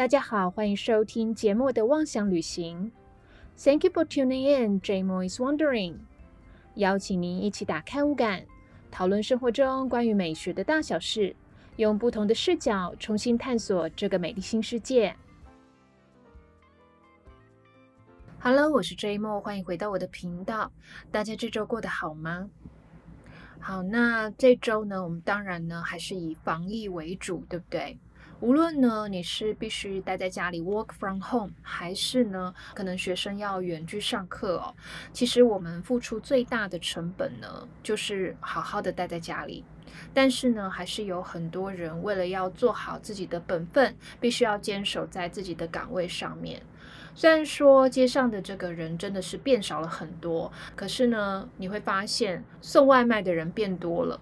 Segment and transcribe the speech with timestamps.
[0.00, 2.90] 大家好，欢迎收听节目的妄想旅行。
[3.58, 4.80] Thank you for tuning in.
[4.80, 5.96] J Mo is wondering.
[6.76, 8.46] 邀请您一起打开五感，
[8.90, 11.36] 讨论生活中关于美学的大小事，
[11.76, 15.14] 用不同的视角重新探索这个美丽新世界。
[18.38, 20.72] Hello，我是 J Mo，欢迎回到我的频道。
[21.10, 22.48] 大家这周过得好吗？
[23.60, 27.98] 好，那这周呢，我们当然呢还是以防疫为主，对不对？
[28.40, 34.74] 无论呢你是必须待在家里 work from home，还是呢可能学生要远距上课哦，
[35.12, 39.64] 其实我们付出最大的成本呢，就是好好的待在家里。
[40.14, 46.62] 但是呢，还是有很多人为了要做好自己的本分，必须要坚守在自己的岗位上面。
[47.14, 54.18] 虽然说街上的这个人真的是变少了很多，可是呢，你会发现送外卖的人变多了。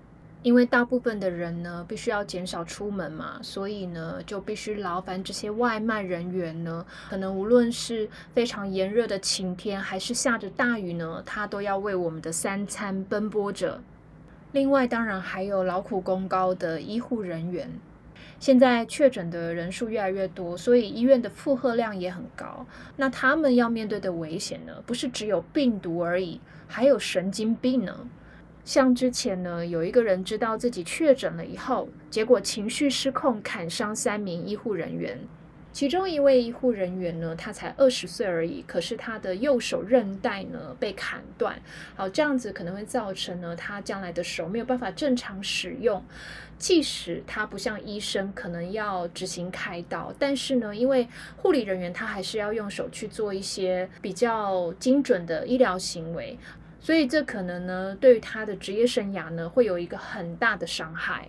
[0.49, 13.83] 因为大部分的人呢，必须要减少出门嘛，所以呢，就必须劳烦这些外卖人员呢，可能无论是非常炎热的晴天，还是下着大雨呢，他都要为我们的三餐奔波着。
[14.53, 17.71] 另外，当然还有劳苦功高的医护人员。
[18.41, 22.65] 现在确诊的人数越来越多，所以医院的负荷量也很高。
[22.97, 28.09] 那他们要面对的危险呢，不是只有病毒而已，还有神经病呢。
[28.69, 35.19] 像之前呢，有一个人知道自己确诊了以后，结果情绪失控，砍伤三名医护人员。
[35.73, 41.59] 其中一位医护人员呢，他才二十岁而已，可是他的右手韧带呢被砍断。
[41.97, 46.05] 好，这样子可能会造成呢，他将来的手没有办法正常使用。
[46.59, 56.39] 即使他不像医生，可能要执行开刀，但是呢，因为护理人员他还是要用手去做一些比较精准的医疗行为。
[56.81, 61.29] 所以这可能呢，对于他的职业生涯呢，会有一个很大的伤害。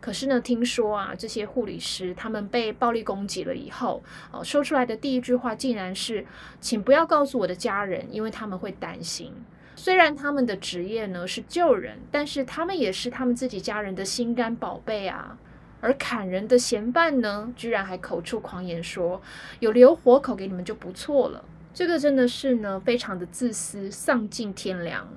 [0.00, 6.24] 可是呢，听说啊，这些护理师他们被暴力攻击了以后，哦，说出来的第一句话竟然是
[6.58, 9.34] ：“请不要告诉我的家人，因为他们会担心。”
[9.76, 15.36] 虽然他们的职业呢是救人，但是他们也是他们自己家人的心肝宝贝啊。
[15.82, 19.20] 而砍人的嫌犯呢，居然还口出狂言说
[19.60, 25.08] ：“有留活口给你们就不错了。”这个真的是呢，非常的自私，丧尽天良。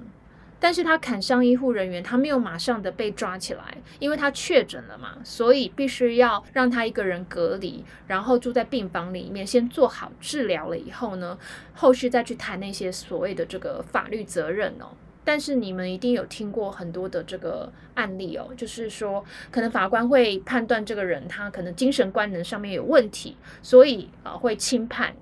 [0.59, 11.37] 但是他砍伤医护人员，他没有马上的被抓起来，因为他确诊了嘛，所以必须要让他一个人隔离，然后住在病房里面，先做好治疗了以后呢，
[11.73, 14.95] 后续再去谈那些所谓的这个法律责任哦。
[15.25, 19.21] 但是你们一定有听过很多的这个案例哦，就是说
[19.51, 25.13] 可能法官会判断这个人他可能精神官能上面有问题，所以啊会轻判。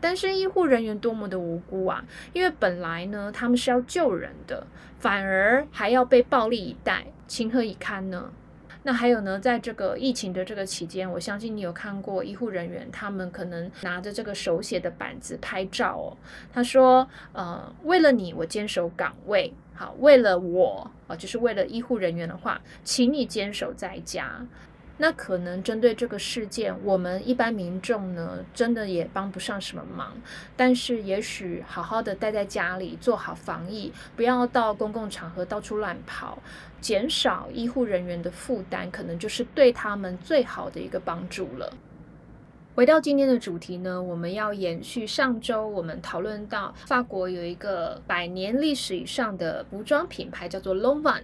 [0.00, 2.04] 但是医护人员多么的无辜啊！
[2.32, 4.66] 因为本来呢，他们是要救人的，
[4.98, 8.30] 反而还要被暴力以待，情何以堪呢？
[8.82, 16.16] 那还有呢，在这个疫情的这个期间，我相信你有看过医护人员，他们可能拿着这个手写的板子拍照哦。
[16.50, 19.52] 他说：“呃，为了你，我坚守岗位。
[19.74, 24.46] 好，为了我啊，就是为了医护人员的话，请你坚守在家。”
[25.02, 30.12] 那可能针对这个事件，我们一般民众呢，真的也帮不上什么忙。
[30.54, 36.38] 但是，也许好好的待在家里，做好防疫，不要到公共场合到处乱跑，
[36.82, 41.72] 减少医护人员的负担，可能就是对他们最好的一个帮助了。
[42.74, 51.22] 回到今天的主题呢，我们要延续上周我们讨论到，法国有一个百年历史以上的服装品牌，叫做 Lanvin。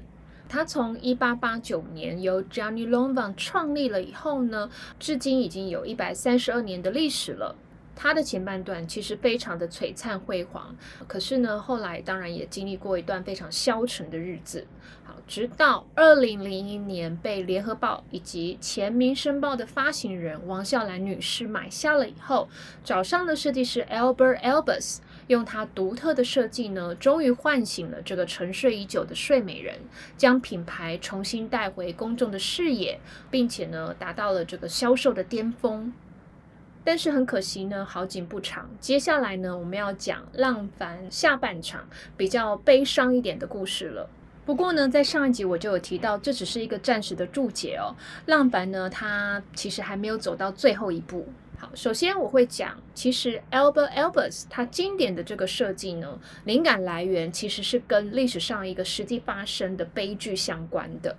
[0.49, 7.57] 它从一八八九年由 Johnny Longvan 创立了以后呢，至今已经有一百三十二年的历史了。
[7.99, 10.77] 它的前半段其实非常的璀璨辉煌，
[11.07, 14.67] 可是呢，后来当然也经历过一段非常消沉的日子。
[15.03, 22.51] 好，直到二零零一年被联合报以及前民生报的发行人王笑兰女士买下了以后，
[22.85, 24.99] 找上了设计师 Albert Elbus。
[25.29, 29.81] 用它独特的设计呢，终于唤醒了这个沉睡已久的睡美人，
[30.17, 35.93] 将品牌重新带回公众的视野，并且呢，达到了这个销售的巅峰。
[36.85, 38.71] 但是很可惜呢，好景不长。
[38.79, 44.09] 接下来呢，我们要讲浪凡下半场比较悲伤一点的故事了。
[44.45, 47.97] 不过呢，在上一集我就有提到，这只是一个暂时的注解哦。
[48.27, 51.27] 浪凡呢，他其实还没有走到最后一步。
[51.59, 61.17] 好，首先我会讲，其实 Albert Elbus 他经典的这个设计呢，灵感来源其实是跟历史上一个实际发生的悲剧相关的。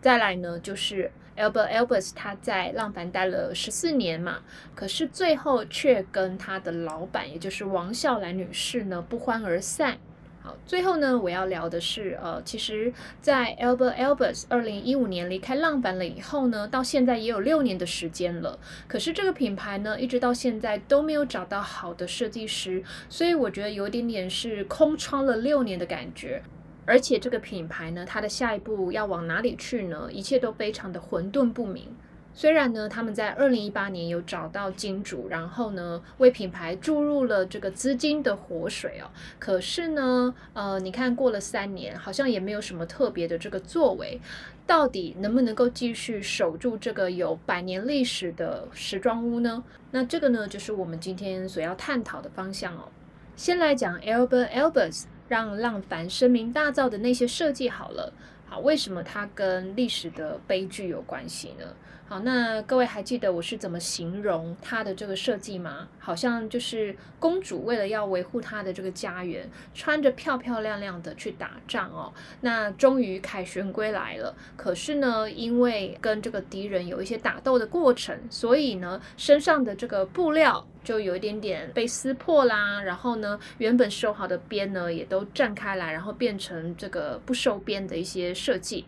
[0.00, 4.42] 再来呢，就是 Albert Elbus 他在浪凡待了十四年嘛，
[4.76, 9.98] 可是最后却跟他的老板，也就是王笑兰女士呢不欢而散。
[10.44, 18.58] 好，最后呢，我要聊的是，呃，其实，在 Albert Albers 二零一五年离开浪板了以后呢，到现在也有六年的时间了。
[18.88, 26.42] 可是这个品牌呢，一直到现在都没有找到好的设计师，所以我觉得有点点是空窗了六年的感觉。
[26.84, 30.08] 而且这个品牌呢，它的下一步要往哪里去呢？
[30.10, 31.94] 一切都非常的混沌不明。
[32.34, 44.20] 虽然呢，他们在二零一八年有找到金主，然后呢，为品牌注入了这个资金的活水哦，可是呢，呃，你看过了三年，好像也没有什么特别的这个作为，
[44.66, 49.62] 到底能不能够继续守住这个有百年历史的时装屋呢？
[49.90, 52.88] 那这个呢，就是我们今天所要探讨的方向哦。
[53.36, 58.12] 先来讲 Albert Elbers 让浪凡声名大噪的那些设计好了，
[58.52, 61.64] 好，为什么它跟历史的悲剧有关系呢？
[62.06, 65.88] 好，那各位还记得我是怎么形容它的这个设计吗？
[65.98, 72.12] 好像就是公主为了要维护她的这个家园，穿着漂漂亮亮的去打仗哦。
[72.42, 82.82] 那终于凯旋归来了，可是呢，因为跟这个敌人有一些打斗的过程，所以呢，身上的这个布料就有一点点被撕破啦。
[82.82, 88.84] 然后呢，原本收好的边呢，也都绽开来，然后变成这个不收边的一些设计。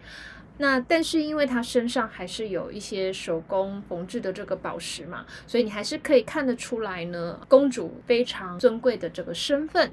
[0.58, 9.92] 那但是因为它身上还是有一些手工缝制的这个宝石嘛，所以你还是可以看得出来呢，公主非常尊贵的这个身份。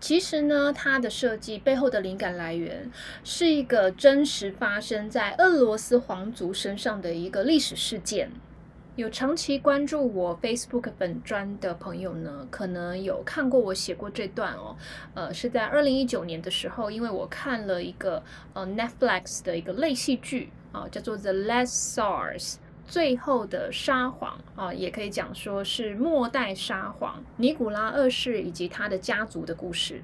[0.00, 2.90] 其实呢，它的设计背后的灵感来源
[3.22, 8.30] 是一个真实发生在俄罗斯皇族身上的一个历史事件。
[8.96, 14.74] 有长期关注我 Facebook 本专的朋友呢，可能有看过我写过这段哦。
[15.12, 18.22] 呃，是在二零一九年的时候，因为我看了一个
[18.54, 22.54] 呃 Netflix 的一个类戏剧啊，叫做《The Last Tsars》
[22.86, 30.02] 最后的沙皇啊，也可以讲说是末代沙皇尼古拉二世以及他的家族的故事。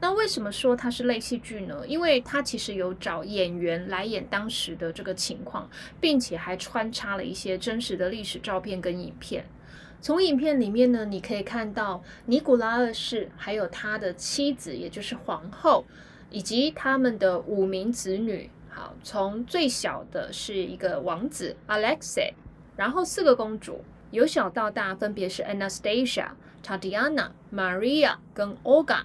[0.00, 1.84] 那为什么说它是类戏剧呢？
[1.86, 5.68] 因为它其实有找演员来演当时的这个情况，
[6.00, 9.44] 并且还穿插了一些真实的历史照片跟影片。
[10.00, 15.84] 从影片里面呢，你可以看到尼古拉二世还有他的妻子，也就是皇后，
[16.30, 18.48] 以及他们的五名子女。
[18.68, 22.32] 好，从最小的是一个王子 Alexei，
[22.76, 26.28] 然后四个公主，由小到大分别是 Anastasia、
[26.64, 29.00] Tatiana、Maria 跟 Oga。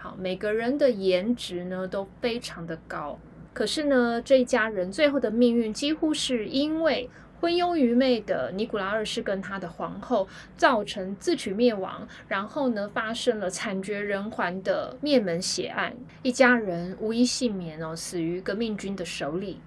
[0.00, 3.18] 好，每个人的颜值呢都非常的高，
[3.52, 7.10] 可是呢，这一家人最后的命运几乎是因为
[7.40, 19.60] 昏庸愚昧的尼古拉二世跟他的皇后造成自取灭亡，然后呢，发生了惨绝人寰的灭门血案，一家人无一幸免哦，死于革命军的手里。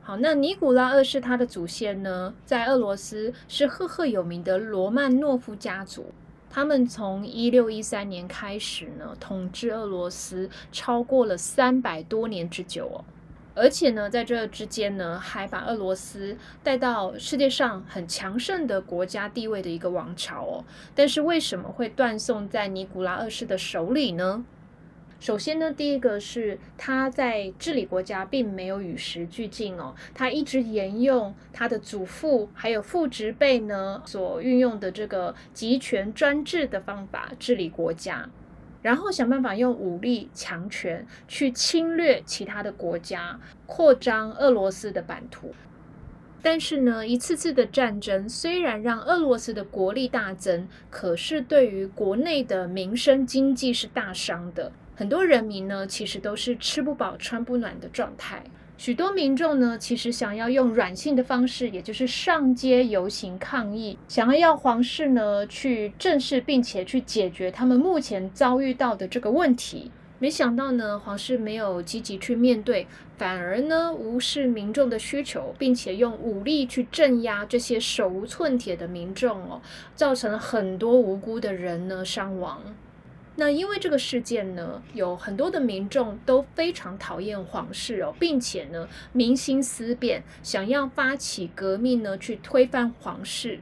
[0.00, 6.12] 好，那尼古拉二世他的祖先呢，在俄罗斯是赫赫有名的罗曼诺夫家族。
[6.54, 13.04] 他们从一六一三年开始呢，统治俄罗斯超过了三百多年之久哦，
[13.54, 20.64] 而且呢，在这之间呢，还把俄罗斯带到世界上很强盛的国家地位的一个王朝哦。
[20.94, 24.44] 但是为什么会断送在尼古拉二世的手里呢？
[25.22, 38.28] 首先呢，第一个是他在治理国家并没有与时俱进哦，他一直沿用他的祖父还有父执辈呢所运用的这个集权专制的方法治理国家，
[38.82, 45.54] 然后想办法用武力强权去侵略其他的国家，扩张俄罗斯的版图。
[46.42, 54.72] 但是呢，一次次的战争虽然让俄罗斯的国力大增，可是对于国内的民生经济是大伤的。
[55.02, 58.44] 很多人民呢，其实都是吃不饱穿不暖的状态。
[58.78, 69.90] 许多民众呢，其实想要用软性的方式，也就是上街游行抗议，想要要皇室呢去正视并且去解决他们目前遭遇到的这个问题。
[70.20, 72.86] 没想到呢，皇室没有积极去面对，
[73.18, 79.60] 反而呢无视民众的需求，并且用武力去镇压这些手无寸铁的民众哦，
[79.96, 82.62] 造成了很多无辜的人呢伤亡。
[83.36, 93.60] 那因为这个事件呢，有很多的民众都非常讨厌皇室哦，并且呢，民心思变，想要发起革命呢，去推翻皇室。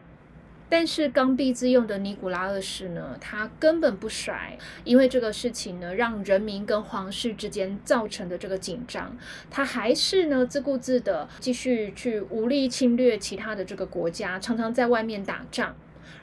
[0.69, 9.17] 但是刚愎自用的尼古拉二世呢，他根本不甩，因为这个事情呢，让人民跟皇室之间造成的这个紧张，
[9.51, 15.75] 他还是呢自顾自的继续去武力侵略其他的这个国家，常常在外面打仗。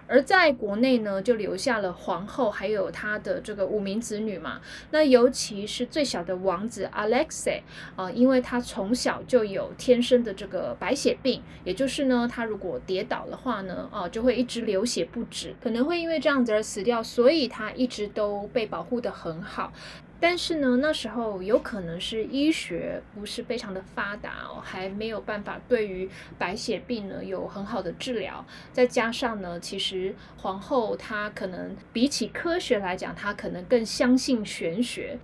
[0.07, 4.61] 而在国内呢，就留下了皇后，还有他的这个五名子女嘛。
[4.91, 7.61] 那尤其是最小的王子 Alexei
[7.95, 17.03] 啊，因为他从小就有天生的这个白血病，也就是呢，他如果跌倒的话呢，呃，就会一直流血不止，可能会因为这样子而死掉。
[17.03, 19.73] 所以他一直都被保护的很好。
[20.19, 28.45] 但是呢，那时候有可能是医学不是非常的发达哦，还没有办法对于白血病呢有很好的治疗。
[28.73, 35.19] 再加上呢，其实皇后她可能比起科学来讲，她可能更相信玄学。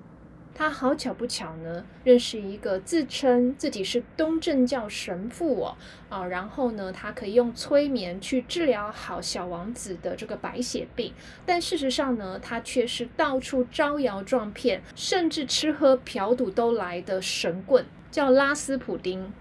[0.55, 5.75] 他好巧不巧呢，认识一个自称自己是东正教神父哦，
[6.09, 11.13] 啊，然后呢，他可以用催眠去治疗好小王子的这个白血病，
[11.45, 19.33] 但事实上呢，他却是到处招摇撞骗，甚至吃喝嫖赌都来的神棍，叫拉斯普丁。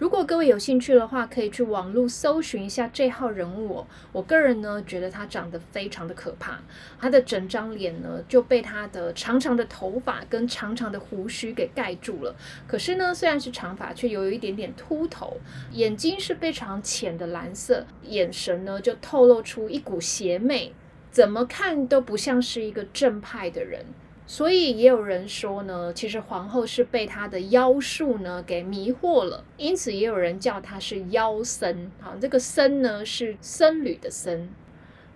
[0.00, 3.84] 如果各位有兴趣的话，可以去网络搜寻一下这号人物。
[4.12, 6.58] 我个人呢，觉得他长得非常的可怕。
[6.98, 12.34] 他的整张脸呢，就被他的长长的头发跟长长的胡须给盖住了。
[12.66, 15.36] 可是呢，虽然是长发，却有一点点秃头。
[15.72, 20.72] 眼睛是非常浅的蓝色，眼神呢就透露出一股邪魅，
[21.10, 23.84] 怎么看都不像是一个正派的人。
[24.30, 31.90] 所以也有人说呢，其实皇后是被她的妖术呢给迷惑了，因此也有人叫她是妖僧。
[31.98, 34.48] 好，这个僧呢是僧侣的僧。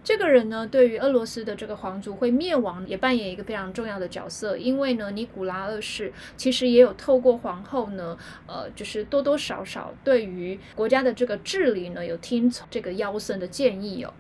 [0.03, 8.19] 这个人呢，对于俄罗斯的这个皇族会灭亡也扮演一个非常重要的角色，因为呢，尼古拉二世其实也有透过皇后呢，
[8.49, 14.13] 呃，就是多多少少对于国家的这个治理呢，有听从这个妖僧的建议哦。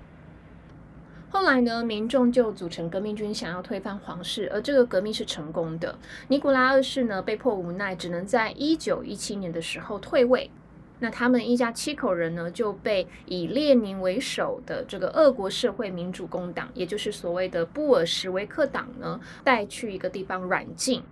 [1.34, 5.98] 后来呢，民众就组成革命军，想要推翻皇室，而这个革命是成功的。
[6.28, 10.48] 尼古拉二世呢，被迫无奈，只能在一九一七年的时候退位。
[11.00, 21.02] 那他们一家七口人呢，就被以列宁为首的这个俄国社会民主工党，也就是所谓的布尔什维克党呢，带去一个地方软禁。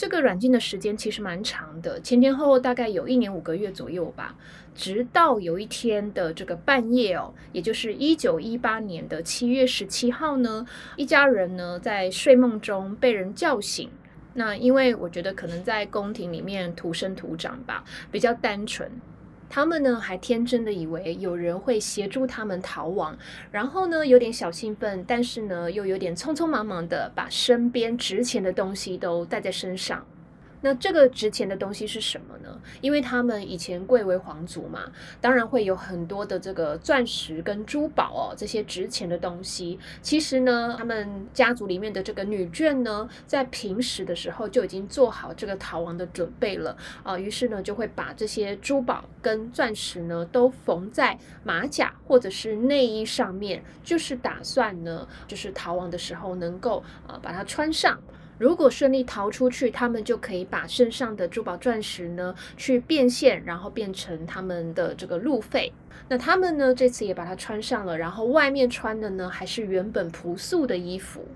[0.00, 4.34] 这个软禁的时间其实蛮长的，前前后后大概有一年五个月左右吧。
[4.74, 10.64] 直到有一天的这个半夜哦，也就是一九一八年的七月十七号呢，
[10.96, 13.90] 一家人呢在睡梦中被人叫醒。
[14.32, 18.90] 那因为我觉得可能在宫廷里面土生土长吧，比较单纯。
[19.50, 23.18] 他们呢还天真的以为有人会协助他们逃亡，
[23.50, 30.06] 然后呢有点小兴奋，但是呢又有点匆匆忙忙的把身边值钱的东西都带在身上。
[30.62, 32.60] 那这个值钱的东西是什么呢？
[32.80, 39.78] 因为他们以前贵为皇族嘛，当然会有很多的这个钻石跟珠宝哦，这些值钱的东西。
[40.02, 57.98] 其实呢，他们家族里面的这个女眷呢，在平时的时候就已经做好这个逃亡的准备了啊，于是呢，就会把这些珠宝跟钻石呢，都缝在马甲或者是内衣上面，就是打算呢，就是逃亡的时候能够呃把它穿上。
[58.40, 65.70] 如果顺利逃出去，他们就可以把身上的珠宝钻石呢去变现，然后变成他们的这个路费。
[66.08, 71.26] 那他们呢这次也把它穿上了，然后外面穿的呢还是原本朴素的衣服。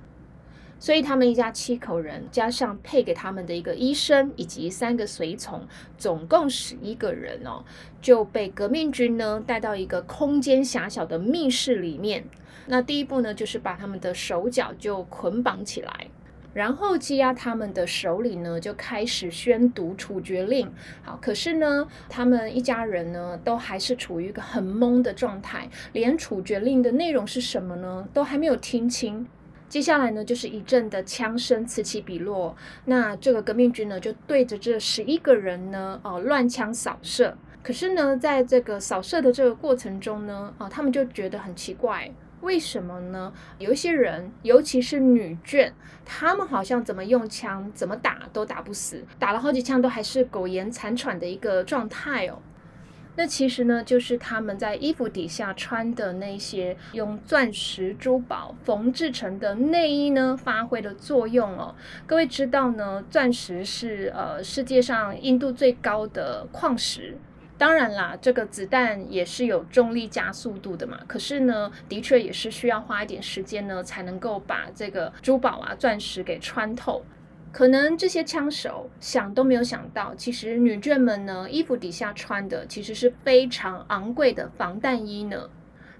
[0.78, 5.68] 所以他们一家七口人，加上配给他们的一个医生以及三个随从，
[5.98, 7.62] 总共十一个人哦，
[8.00, 12.24] 就被革命军呢带到一个空间狭小的密室里面。
[12.66, 16.08] 那第一步呢，就是把他们的手脚就捆绑起来。
[16.54, 20.72] 然后羁押他们的首领呢，就开始宣读处决令。
[21.02, 29.26] 好，可是呢，他们一家人呢，都还是处于一个很懵的状态，连处决令的内容是什么呢，都还没有听清。
[29.68, 32.56] 接下来呢，就是一阵的枪声此起彼落。
[32.84, 37.36] 那这个革命军呢，就对着这十一个人呢，哦，乱枪扫射。
[37.60, 42.12] 可是呢，在这个扫射的这个过程中呢，啊，他们就觉得很奇怪。
[42.44, 43.32] 为什么呢？
[43.58, 45.72] 有一些人，尤其是女眷，
[46.04, 52.38] 他们好像怎么用枪、怎么打都打不死，打了好几枪都还是苟延残喘的一个状态哦。
[53.16, 61.74] 那其实呢，就是他们在衣服底下穿的那些用钻石珠宝缝制成的内衣呢，发挥了作用哦。
[62.06, 67.16] 各位知道呢，钻石是呃世界上硬度最高的矿石。
[67.56, 70.98] 当然啦，这个子弹也是有重力加速度的嘛。
[71.06, 77.04] 可是呢，的确也是需要花一点时间呢，才能够把这个珠宝啊、钻石给穿透。
[77.52, 85.48] 可能这些枪手想都没有想到，其实女眷们呢，衣服底下穿的其实是非常昂贵的防弹衣呢。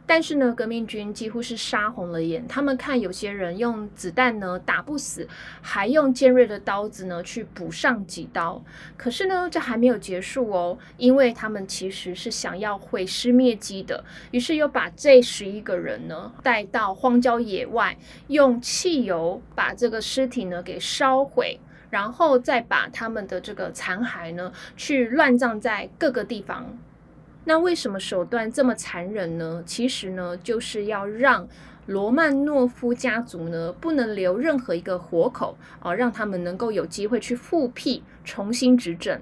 [0.07, 2.47] 但是呢，革命军几乎是杀红了眼。
[2.47, 5.27] 他们看有些人用子弹呢打不死，
[5.63, 8.63] 还用尖锐的刀子呢去补上几刀。
[8.97, 14.05] 可是呢，这还没有结束哦，因为他们其实是想要毁尸灭迹的。
[14.31, 17.97] 于是又把这十一个人呢带到荒郊野外，
[18.29, 21.59] 用汽油把这个尸体呢给烧毁，
[21.89, 26.79] 然后再把他们的这个残骸呢去乱葬在各个地方。
[27.45, 29.63] 那为什么手段这么残忍呢？
[29.67, 31.47] 其实呢，就是要让
[31.87, 39.21] 罗曼诺夫家族呢不能留任何一个活口啊，让他们能够有机会去复辟、重新执政。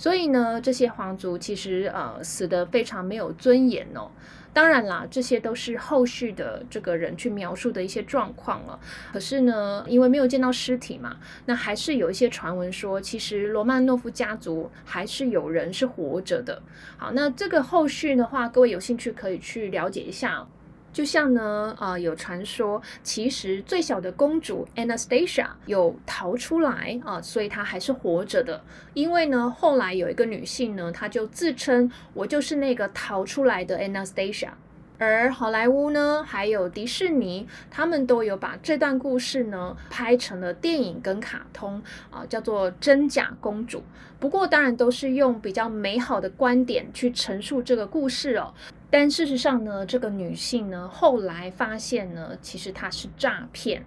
[0.00, 4.10] 所以呢，这些皇族其实呃死得非常没有尊严哦。
[4.50, 8.80] 当然啦，这些都是后续的这个人去描述的一些状况了。
[9.12, 16.62] 可是呢，因为没有见到尸体嘛，那还是有一些传闻说，其实罗曼诺夫家族还是有人是活着的。
[16.96, 20.48] 好，那这个后续的话，各位有兴趣可以去了解一下。
[20.92, 28.62] 就像呢，啊，有传说，其实最小的公主 Anastasia 有逃出来啊，所以她还是活着的。
[28.94, 34.50] 因为呢，后来有一个女性呢，她就自称我就是那个逃出来的 Anastasia。
[35.00, 43.78] 而好莱坞呢，还有迪士尼，他们都有把这段故事呢拍成了电影跟卡通啊，叫做《真假公主》。
[44.18, 48.52] 不过当然都是用比较美好的观点去陈述这个故事哦。
[48.90, 53.82] 但事实上呢，这个女性呢，后来发现呢，其实她是诈骗。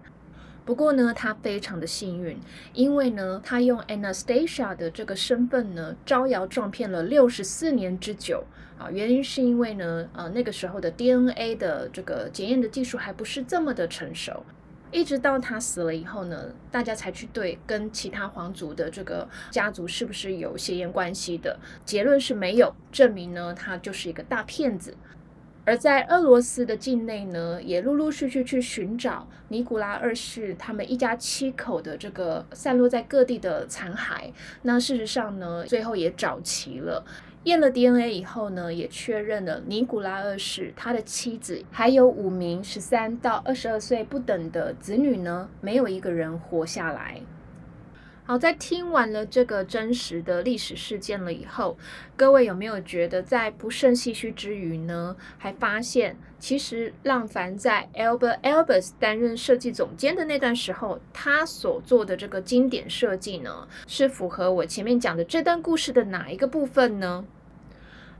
[0.65, 2.39] 不过呢，他非常的幸运，
[2.73, 8.45] 因为呢，他用 Anastasia 的这个身份呢，招摇撞骗了六十四年之久
[8.77, 8.89] 啊。
[8.89, 14.45] 原因是因为呢，呃，那个时候的 DNA 的这个检验的技术还不是这么的成熟。
[14.91, 24.95] 一直到他死了以后呢，大家才去对跟其他皇族的这个家族是不是有血缘关系的结论是没有，证明呢他就是一个大骗子。
[25.65, 34.31] 而在俄罗斯的境内呢，也陆陆续续去寻找尼古拉二世他们一家七口的这个散落在各地的残骸。
[34.63, 37.05] 那事实上呢，最后也找齐了。
[37.45, 47.21] 验了 DNA 以后呢，也确认了尼古拉二世他的妻子还有五名十三到二十二岁不等的子女呢，没有一个人活下来。
[48.25, 51.77] 好，在听完了这个真实的历史事件了以后，
[52.15, 67.25] 各位有没有觉得在不胜唏嘘之余呢，还发现其实浪凡在 Albert Elbers 担任设计总监的那段时候，他所做的这个经典设计呢，是符合我前面讲的这段故事的哪一个部分呢？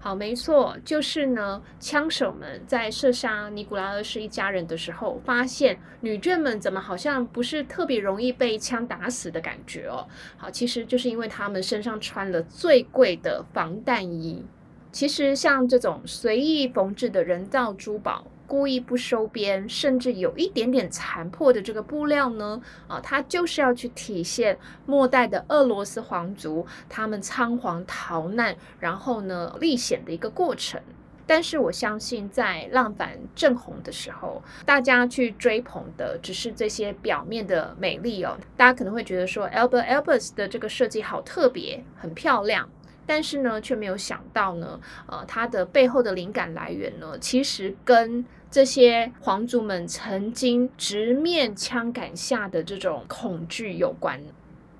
[0.03, 10.05] 好，没错，就是呢，枪手们在射杀尼古拉二世一家人的时候，发现女眷们怎么好像不是特别容易被枪打死的感觉哦。
[10.35, 14.45] 好，其实就是因为他们身上穿了最贵的防弹衣。
[14.91, 18.27] 其实像这种随意缝制的人造珠宝。
[18.45, 30.81] 故意不收边，甚至有一点点残破的这个布料呢，啊，它就是要去体现末代的俄罗斯皇族他们仓皇逃难，然后呢历险的一个过程。
[31.25, 38.37] 但是我相信，在浪凡正红的时候，大家去追捧的只是这些表面的美丽哦。
[38.57, 42.69] 大家可能会觉得说，Albert Albus 的这个设计好特别，很漂亮。
[43.05, 54.21] 但是呢，却没有想到呢，呃，它的背后的灵感来源呢，其实跟这些皇族们曾经直面枪杆下的这种恐惧有关。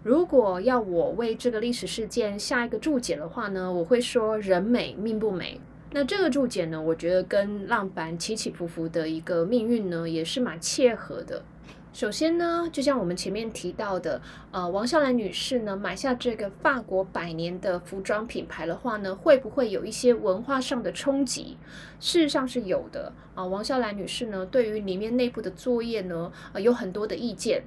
[0.04, 5.60] 如果要我为这个历史事件下一个注解的话呢，我会说人美命不美。
[5.92, 11.44] 那这个注解呢，我觉得跟浪凡起起伏伏的一个命运呢，也是蛮切合的。
[11.94, 21.56] 首先呢，就像我们前面提到的，呃，王笑兰女士呢买下这个法国百年的服装品牌的话呢，会不会有一些文化上的冲击？
[22.00, 23.46] 事实上是有的啊。
[23.46, 27.64] 王笑兰女士呢，对于里面内部的作业呢，呃，有很多的意见。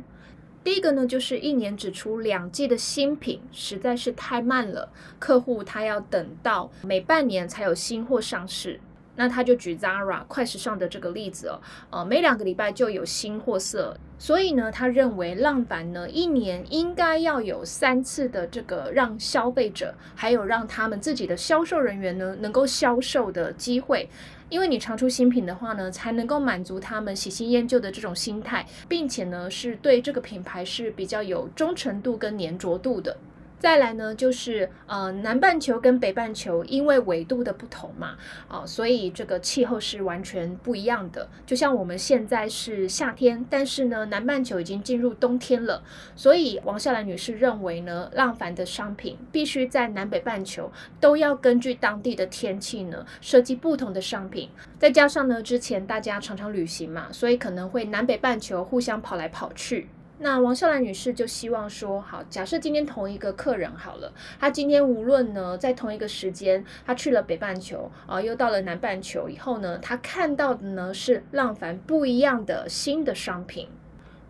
[0.64, 8.80] 第一个呢，就是一年只出两季的新品，实在是太慢了，客户他要等到每半年才有新货上市。
[9.16, 24.08] 那他就举 Zara 快时尚的这个例子哦，呃，每两个礼拜就有新货色，所以呢，他认为浪凡呢一年应该要有三次的这个让消费者还有让他们自己的销售人员呢能够销售的机会，
[24.48, 33.16] 因为你常出新品的话呢，才能够满足他们喜新厌旧的这种心态，并且呢是对这个品牌是比较有忠诚度跟粘着度的。
[33.58, 38.16] 再来呢，就是呃南半球跟北半球因为纬度的不同嘛，
[38.48, 41.28] 啊，所以这个气候是完全不一样的。
[41.46, 45.82] 就像我们现在是夏天，但是呢南半球已经进入冬天了，
[46.14, 54.50] 所以王笑兰女士认为呢，浪凡的商品必须在南北半球都要根据当地的天气呢设计不同的商品。
[54.78, 59.88] 再加上呢，之前大家常常旅行嘛，所以可能会南北半球互相跑来跑去。
[60.18, 73.68] 那王秀兰女士就希望说，好，假设今天同一个客人好了，他今天无论呢在同一个时间，他去了北半球啊，又到了南半球以后呢，他看到的呢是浪凡不一样的新的商品。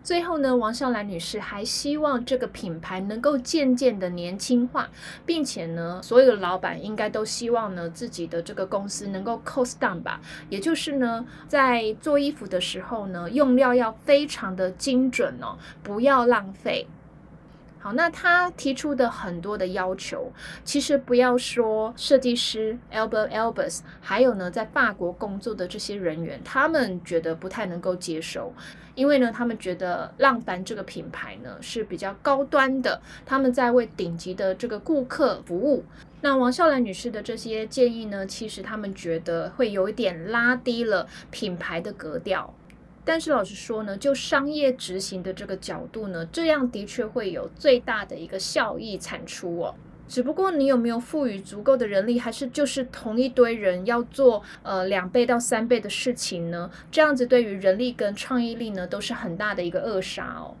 [0.07, 4.89] 最后呢，王笑兰女士还希望这个品牌能够渐渐的年轻化，
[5.25, 16.87] 并且呢，所有的老板应该都希望呢，自己的这个公司能够 cost down 吧，也就是呢，在做衣服的时候呢，用料要非常的精准哦，不要浪费。
[17.79, 20.31] 好，那他提出的很多的要求，
[20.63, 28.51] 其实不要说设计师 Albert Elbers，还有呢，在法国工作的这些人员，他们觉得不太能够接受，
[28.95, 35.85] 因为呢，他们觉得浪凡这个品牌呢是比较高端的，他们在为顶级的这个顾客服务。
[36.21, 42.53] 那王笑兰女士的这些建议呢，其实他们觉得会有一点拉低了品牌的格调。
[43.07, 49.73] 但是老实说呢，就商业执行的这个角度呢，这样的确会有最大的一个效益产出哦。
[50.09, 56.69] 只不过你有没有赋予足够的人力，还是就是同一堆人要做呃两倍到三倍的事情呢？
[56.91, 60.55] 这样子对于人力跟创意力呢，都是很大的一个扼杀哦。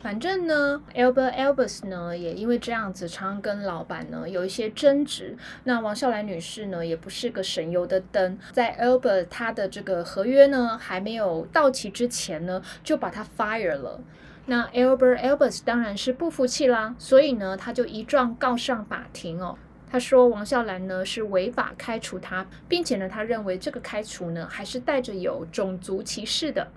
[0.00, 5.36] 反正呢，Albert Elbers 呢也因为这样子，常常跟老板呢有一些争执。
[5.64, 14.00] 那王笑兰女士呢也不是个省油的灯，在 Albert 他的这个合约呢还没有到期之前呢，就把他 fire 了。
[14.46, 19.58] 那 Albert Elbers 当然是不服气啦，所以呢他就一状告上法庭哦。
[19.90, 26.68] 他说王笑兰呢是违法开除他，并且呢他认为这个开除呢还是带着有种族歧视的。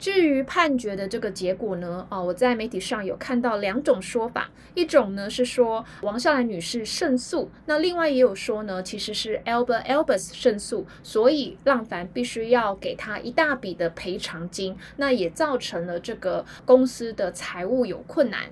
[0.00, 2.06] 至于判决的这个结果呢？
[2.10, 18.46] 哦，我在媒体上有看到两种说法，一种呢是说王笑兰女士胜诉，那另外也有说呢，其实是 Albert Elbers 胜诉，所以浪凡必须要给他一大笔的赔偿金，那也造成了这个公司的财务有困难。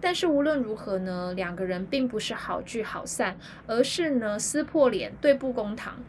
[0.00, 6.02] 但是无论如何呢，两个人并不是好聚好散，而是呢撕破脸，对簿公堂。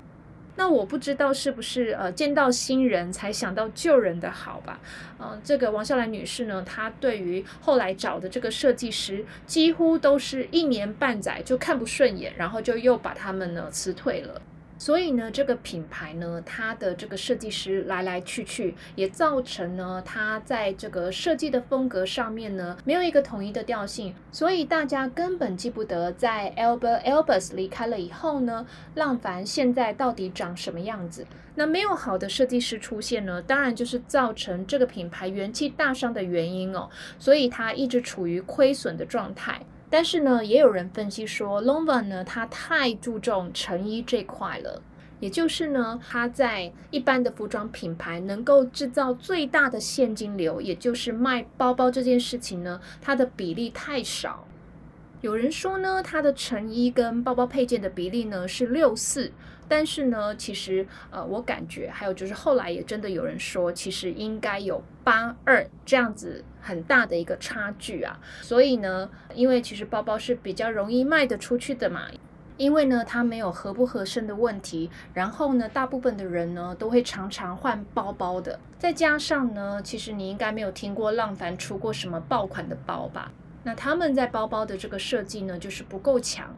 [0.58, 4.80] 那我不知道是不是呃见到新人才想到旧人的好吧？
[5.20, 14.42] 嗯，这个王笑兰女士呢，她对于后来找的这个设计师，几乎都是一年半载就看不顺眼，然后就又把他们呢辞退了。
[14.78, 24.14] 所以呢，这个品牌呢，它的这个设计师来来去去，也造成呢，它在这个设计的风格上面呢，没有一个统一的调性。
[24.32, 31.26] 所以大家根本记不得，在 Albert Elbers 离开了以后呢，浪凡现在到底长什么样子？
[31.56, 36.88] 那没有好的设计师出现呢，当然就是造成这个品牌元气大伤的原因哦。
[37.18, 39.60] 所以它一直处于亏损的状态。
[39.90, 44.82] 但是呢，也有人分析说 l o n v a n 呢，它太注重成衣这块了，
[45.20, 54.46] 也就是呢，它在一般的服装品牌能够制造最大的现金流，也就是卖包包这件事情呢，它的比例太少。
[55.22, 59.32] 有人说呢，它的成衣跟包包配件的比例呢是六四，
[59.70, 68.20] 但是呢，其实呃，我感觉还有就是后来也真的有人说，其实应该有八二这样子很大的一个差距啊。
[68.42, 72.08] 所以呢，因为其实包包是比较容易卖得出去的嘛，
[72.58, 83.32] 因为呢它没有合不合身的问题，然后呢，大部分的人呢都会常常换包包的，再加上呢，其实你应该没有听过浪凡出过什么爆款的包吧？
[83.64, 86.56] 那他们在包包的这个设计呢，就是不够强。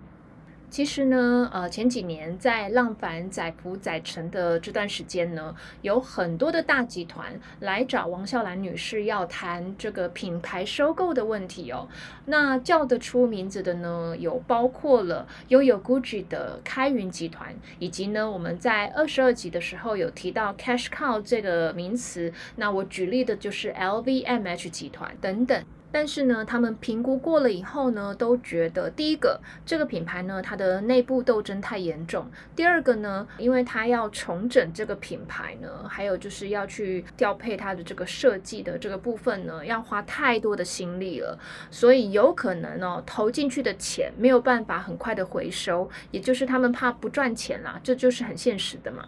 [0.70, 11.88] 其实呢，呃，前几年在浪凡载浮载沉的这段时间呢，有很多的大集团来找王笑兰女士要谈这个品牌收购的问题哦。
[12.26, 22.32] 那叫得出名字的呢，有包括了拥有 Gucci 的开云集团，以及呢，我们在二十二集的时候有提到 Cash Cow 这个名词。
[22.58, 25.64] 那我举例的就是 LVMH 集团等等。
[25.92, 32.24] 但是呢，他们评估过了以后呢，都觉得第一个这个品牌呢，它的内部斗争太严重；
[32.56, 41.38] 第二个呢，因为它要重整这个品牌呢，还有就是要去调配它的这个设计的这个部分呢，要花太多的心力了，
[41.72, 49.04] 所以有可能哦，投进去的钱没有办法很快的回收，也就是他们怕不赚钱啦，这就是很现实的嘛。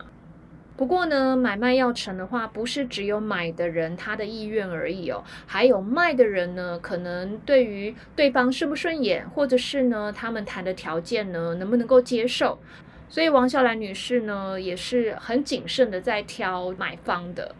[0.82, 12.58] 不过呢，买卖要成的话，不是只有买的人他的意愿而已哦，还有卖的人呢，可能对于对方顺不顺眼，或者是呢，他们谈的条件呢，能不能够接受？
[13.08, 17.54] 所以王笑兰女士呢，也是很谨慎的在挑买方的。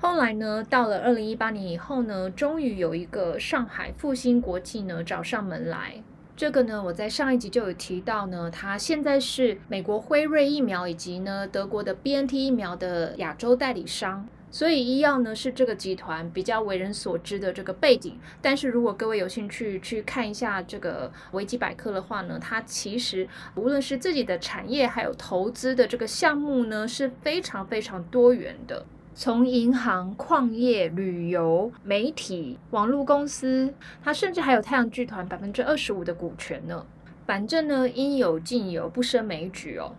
[0.00, 6.02] 后来呢，到了二零一八年以后呢，终于有一个上海复兴国际呢找上门来。
[6.36, 18.18] 这个呢，我在上一集就有提到呢，它现在是美国辉瑞疫苗以及呢德国的 BNT 疫苗的亚洲代理商，所以医药呢是这个集团比较为人所知的这个背景。
[18.42, 28.84] 但是如果各位有兴趣去看一下这个维基百科的话呢，它其实无论是自己的产业还有投资的这个项目呢是非常非常多元的。
[29.16, 33.72] 从银行、矿业、旅游、媒体、网络公司，
[34.02, 36.84] 它甚至还有太阳剧团百分之二十五的股权呢。
[37.24, 39.94] 反正呢，应有尽有，不胜枚举哦。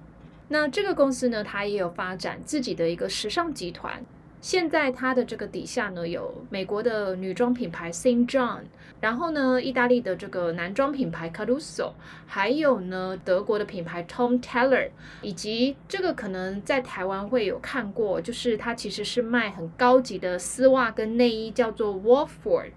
[0.50, 4.04] 那这个公司呢，它也有发展自己的一个时尚集团。
[4.46, 8.60] 现在它的这个底下呢，有美国的女装品牌 s i n t John，
[9.02, 11.94] 然后呢，意大利的这个男装品牌 Caruso，
[12.28, 14.92] 还有呢，德国的品牌 Tom Taylor，
[15.24, 22.70] 以及这个可能在台湾会有看过，就是它其实是卖很高级的丝袜跟内衣，叫做 Wolford。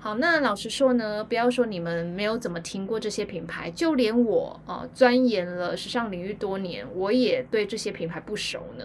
[0.00, 8.84] 好，那老实说呢，不要说你们没有怎么听过这些品牌，就连我啊，钻研了时尚领域多年，我也对这些品牌不熟呢。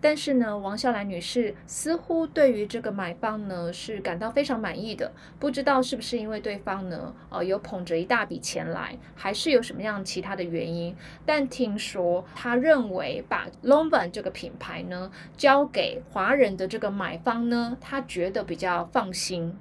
[0.00, 5.12] 但是呢，王笑兰女士似乎对于这个买方呢是感到非常满意的。
[5.38, 10.94] 不知道是不是因为对方呢，呃，有捧着一大笔钱来，还是有什么样其他的原因？
[11.26, 19.56] 但听说她认为把 Longvan 这个品牌呢交给华人的这个买方呢，她觉得比较放心。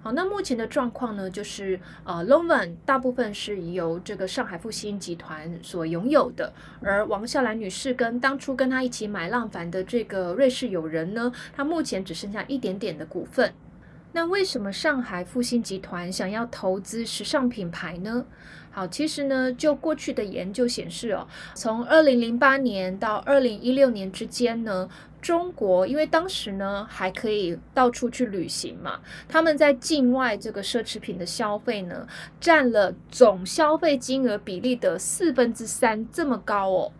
[0.00, 13.52] 好，那目前的状况呢，就是呃 lovan 大部分是由这个上海复兴集团所拥有的，而王笑兰女士跟当初跟她一起买浪凡的这个瑞士友人呢，她目前只剩下一点点的股份。
[14.12, 18.24] 那为什么上海复兴集团想要投资时尚品牌呢？
[18.78, 24.88] 好，其实呢，就过去的研究显示哦，从二零零八年到二零一六年之间呢。
[25.20, 32.06] 中国因为当时呢还可以到处去旅行嘛，他们在境外这个奢侈品的消费呢，
[32.38, 36.92] 占了总消费金额比例的四分之三，这么高哦。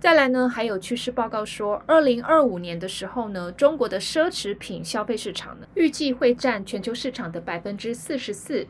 [0.00, 8.66] 再来呢，还有趋势报告说，二零二五年的时候呢，中国的奢侈品消费市场呢，预计会占全球市场的百分之四十四。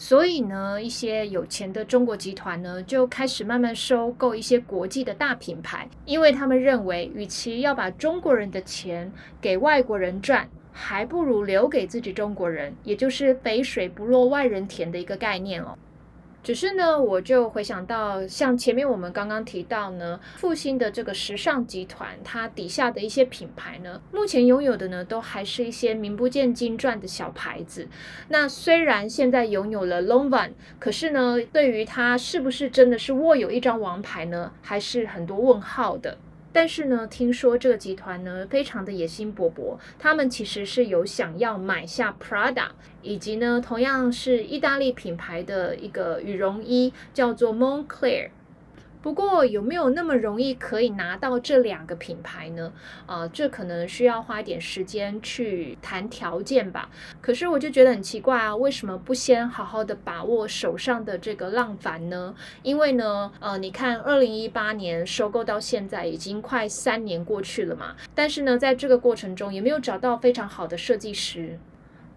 [0.00, 15.76] 所以呢，一些有钱的中国集团呢，就开始慢慢收购一些国际的大品牌，因为他们认为，与其要把中国人的钱给外国人赚，还不如留给自己中国人，也就是“肥水不落外人田”的一个概念哦。
[16.42, 27.88] 只是呢，我就回想到，像前面我们刚刚提到呢，复兴的这个时尚集团，它底下的一些品牌呢，目前拥有的呢，都还是一些名不见经传的小牌子。
[28.28, 36.16] 那虽然现在拥有了 Longvan，可是呢，对于它是不是真的是握有一张王牌呢，还是很多问号的。
[36.52, 42.68] 但是呢，听说这个集团呢非常的野心勃勃，他们其实是有想要买下 Prada，
[43.02, 48.30] 以及呢同样是意大利品牌的一个羽绒衣，叫做 Moncler。
[49.00, 52.72] 不过有没有那么容易可以拿到这两个品牌呢？
[53.06, 56.90] 啊，这可能需要花一点时间去谈条件吧。
[57.20, 62.34] 可是我就觉得很奇怪啊，为什么不先好好的把握手上的这个浪凡呢？
[62.62, 71.58] 因为呢，呃，你看二零一八年收购到现在已经快三年过去了嘛，但是呢，在这个过程中也没有找到非常好的设计师。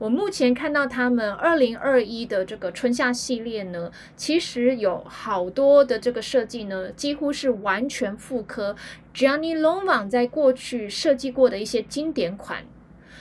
[0.02, 8.76] 我目前看到他们二零二一的这个春夏系列呢，其实有好多的这个设计呢，几乎是完全复刻
[9.14, 12.66] Gianni Longvan 在过去设计过的一些经典款，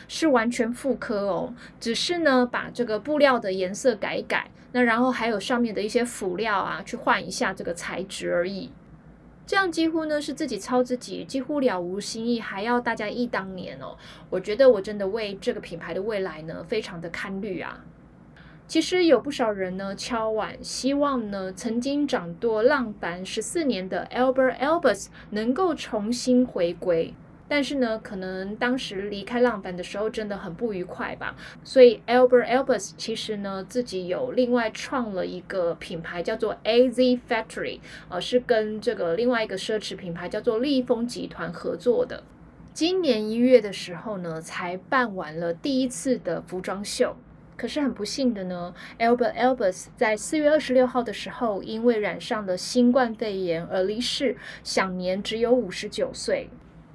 [0.08, 1.52] 是完全复刻哦。
[1.78, 8.70] 只是呢，把这个布料的颜色改一改，那然后还有上面的一些辅料啊，去换一下这个材质而已。
[9.50, 13.96] 这样几乎呢是自己抄自己，几乎了无新意，还要大家忆当年哦。
[14.30, 17.84] 我觉得我真的为这个品牌的未来呢非常的堪虑啊。
[18.68, 27.12] 其实有不少人呢敲碗，希望呢曾经掌舵浪凡十四年的 Albert Albus 能够重新回归。
[27.50, 31.34] 但是呢，可能当时离开浪凡的时候真的很不愉快吧，
[31.64, 42.22] 所以 Albert Elbus 其实呢自己有另外创了一个品牌叫做 AZ Factory，呃，是跟这个另外一个奢侈品牌叫做利丰集团合作的。
[42.72, 47.16] 今年一月的时候呢，才办完了第一次的服装秀。
[47.56, 56.48] 可是很不幸的呢，Albert Elbus 在四月二十六号的时候，因为染上了新冠肺炎而离世，享年只有五十九岁。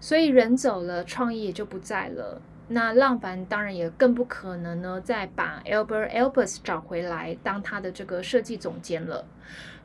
[0.06, 2.40] 所以人走了，创意也就不在了。
[2.68, 9.26] 那浪凡当然也更不可能呢，再把 Albert Elbus 找回来当他的这个设计总监了。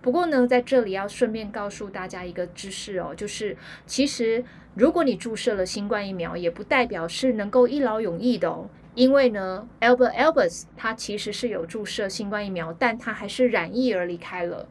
[0.03, 3.57] 不过呢，在这里要顺便告诉大家一个知识哦，就是
[3.87, 8.69] 其实如果你注射了新冠疫苗，也不代表是能够一劳永逸的哦。
[8.95, 14.69] 因为呢，Albert Elbus 他其实是有注射新冠疫苗，但他还是染疫而离开了。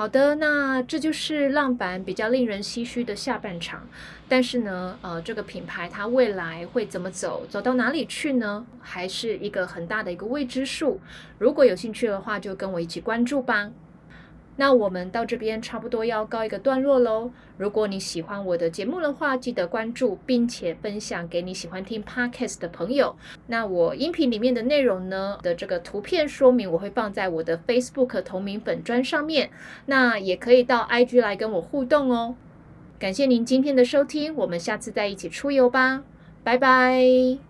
[0.00, 3.86] 好的，那这就是浪板比较令人唏嘘的下半场。
[4.30, 8.64] 但是呢，呃，这个品牌它未来会怎么走，走到哪里去呢？
[8.80, 10.98] 还是一个很大的一个未知数。
[11.36, 13.70] 如果有兴趣的话，就跟我一起关注吧。
[14.60, 17.30] 那我们到这边差不多要告一个段落喽。
[17.56, 23.16] 如果你喜欢我的节目的话，记得关注并且分享给你喜欢听 podcast 的朋友。
[23.46, 29.48] 那我音频里面的内容呢的这个图片说明，我会放在我的 Facebook 同名粉砖上面。
[29.86, 32.34] 那也可以到 IG 来跟我互动哦。
[32.98, 36.02] 感谢您今天的收听，我们下次再一起出游吧，
[36.44, 37.49] 拜拜。